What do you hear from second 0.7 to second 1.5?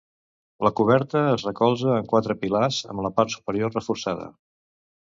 coberta es